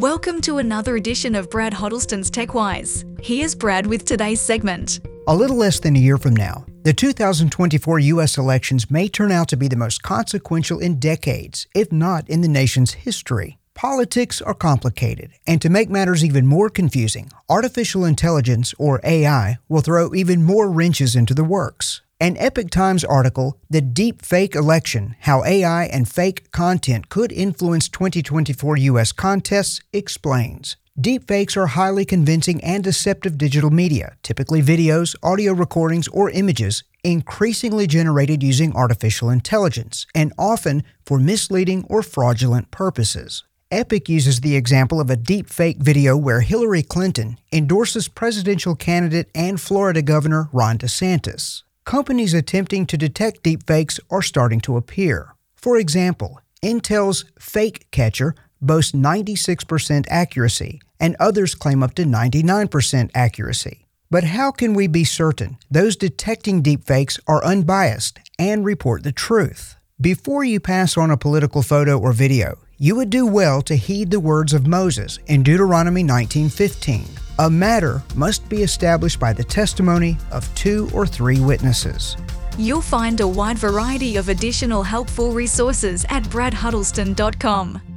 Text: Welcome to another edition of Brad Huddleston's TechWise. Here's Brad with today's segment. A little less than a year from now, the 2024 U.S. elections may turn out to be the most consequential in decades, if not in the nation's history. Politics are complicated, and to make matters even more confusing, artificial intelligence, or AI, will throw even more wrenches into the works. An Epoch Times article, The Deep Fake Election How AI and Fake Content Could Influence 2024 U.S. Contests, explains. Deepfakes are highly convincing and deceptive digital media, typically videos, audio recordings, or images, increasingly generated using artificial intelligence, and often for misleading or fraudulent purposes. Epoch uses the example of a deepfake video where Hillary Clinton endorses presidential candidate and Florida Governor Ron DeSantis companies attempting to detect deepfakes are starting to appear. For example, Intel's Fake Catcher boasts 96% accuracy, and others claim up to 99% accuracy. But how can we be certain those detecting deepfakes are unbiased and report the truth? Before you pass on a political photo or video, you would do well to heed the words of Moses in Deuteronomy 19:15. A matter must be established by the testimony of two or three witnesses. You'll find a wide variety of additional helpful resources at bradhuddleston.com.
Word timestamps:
Welcome 0.00 0.40
to 0.40 0.58
another 0.58 0.96
edition 0.96 1.36
of 1.36 1.48
Brad 1.48 1.72
Huddleston's 1.72 2.28
TechWise. 2.28 3.04
Here's 3.24 3.54
Brad 3.54 3.86
with 3.86 4.04
today's 4.04 4.40
segment. 4.40 4.98
A 5.28 5.36
little 5.36 5.56
less 5.56 5.78
than 5.78 5.94
a 5.94 6.00
year 6.00 6.18
from 6.18 6.34
now, 6.34 6.66
the 6.82 6.92
2024 6.92 8.00
U.S. 8.00 8.36
elections 8.36 8.90
may 8.90 9.06
turn 9.06 9.30
out 9.30 9.46
to 9.50 9.56
be 9.56 9.68
the 9.68 9.76
most 9.76 10.02
consequential 10.02 10.80
in 10.80 10.98
decades, 10.98 11.68
if 11.76 11.92
not 11.92 12.28
in 12.28 12.40
the 12.40 12.48
nation's 12.48 12.94
history. 12.94 13.56
Politics 13.74 14.42
are 14.42 14.52
complicated, 14.52 15.30
and 15.46 15.62
to 15.62 15.68
make 15.68 15.88
matters 15.88 16.24
even 16.24 16.44
more 16.44 16.70
confusing, 16.70 17.30
artificial 17.48 18.04
intelligence, 18.04 18.74
or 18.80 19.00
AI, 19.04 19.58
will 19.68 19.80
throw 19.80 20.12
even 20.12 20.42
more 20.42 20.68
wrenches 20.72 21.14
into 21.14 21.34
the 21.34 21.44
works. 21.44 22.02
An 22.24 22.38
Epoch 22.38 22.70
Times 22.70 23.04
article, 23.04 23.60
The 23.68 23.82
Deep 23.82 24.22
Fake 24.22 24.54
Election 24.54 25.14
How 25.20 25.44
AI 25.44 25.84
and 25.84 26.08
Fake 26.08 26.50
Content 26.52 27.10
Could 27.10 27.30
Influence 27.30 27.86
2024 27.90 28.78
U.S. 28.78 29.12
Contests, 29.12 29.82
explains. 29.92 30.76
Deepfakes 30.98 31.54
are 31.54 31.66
highly 31.66 32.06
convincing 32.06 32.64
and 32.64 32.82
deceptive 32.82 33.36
digital 33.36 33.68
media, 33.68 34.16
typically 34.22 34.62
videos, 34.62 35.14
audio 35.22 35.52
recordings, 35.52 36.08
or 36.08 36.30
images, 36.30 36.82
increasingly 37.02 37.86
generated 37.86 38.42
using 38.42 38.74
artificial 38.74 39.28
intelligence, 39.28 40.06
and 40.14 40.32
often 40.38 40.82
for 41.04 41.18
misleading 41.18 41.84
or 41.90 42.02
fraudulent 42.02 42.70
purposes. 42.70 43.44
Epoch 43.70 44.08
uses 44.08 44.40
the 44.40 44.56
example 44.56 44.98
of 44.98 45.10
a 45.10 45.16
deepfake 45.18 45.76
video 45.76 46.16
where 46.16 46.40
Hillary 46.40 46.82
Clinton 46.82 47.36
endorses 47.52 48.08
presidential 48.08 48.74
candidate 48.74 49.28
and 49.34 49.60
Florida 49.60 50.00
Governor 50.00 50.48
Ron 50.54 50.78
DeSantis 50.78 51.64
companies 51.84 52.34
attempting 52.34 52.86
to 52.86 52.96
detect 52.96 53.42
deepfakes 53.42 54.00
are 54.10 54.22
starting 54.22 54.60
to 54.60 54.76
appear. 54.76 55.34
For 55.54 55.76
example, 55.78 56.40
Intel's 56.62 57.24
Fake 57.38 57.86
Catcher 57.90 58.34
boasts 58.60 58.92
96% 58.92 60.06
accuracy, 60.08 60.80
and 60.98 61.16
others 61.20 61.54
claim 61.54 61.82
up 61.82 61.94
to 61.94 62.04
99% 62.04 63.10
accuracy. 63.14 63.86
But 64.10 64.24
how 64.24 64.50
can 64.50 64.74
we 64.74 64.86
be 64.86 65.04
certain 65.04 65.58
those 65.70 65.96
detecting 65.96 66.62
deepfakes 66.62 67.18
are 67.26 67.44
unbiased 67.44 68.20
and 68.38 68.64
report 68.64 69.02
the 69.02 69.12
truth? 69.12 69.76
Before 70.00 70.44
you 70.44 70.60
pass 70.60 70.96
on 70.96 71.10
a 71.10 71.16
political 71.16 71.62
photo 71.62 71.98
or 71.98 72.12
video, 72.12 72.58
you 72.78 72.96
would 72.96 73.10
do 73.10 73.26
well 73.26 73.62
to 73.62 73.76
heed 73.76 74.10
the 74.10 74.20
words 74.20 74.52
of 74.52 74.66
Moses 74.66 75.18
in 75.26 75.42
Deuteronomy 75.42 76.02
19:15. 76.02 77.23
A 77.38 77.50
matter 77.50 78.00
must 78.14 78.48
be 78.48 78.62
established 78.62 79.18
by 79.18 79.32
the 79.32 79.42
testimony 79.42 80.16
of 80.30 80.52
two 80.54 80.88
or 80.94 81.04
three 81.04 81.40
witnesses. 81.40 82.16
You'll 82.58 82.80
find 82.80 83.20
a 83.20 83.26
wide 83.26 83.58
variety 83.58 84.16
of 84.16 84.28
additional 84.28 84.84
helpful 84.84 85.32
resources 85.32 86.06
at 86.10 86.22
bradhuddleston.com. 86.24 87.93